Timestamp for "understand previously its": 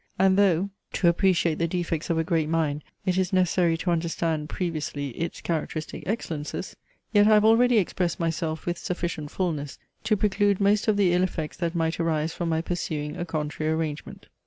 3.91-5.41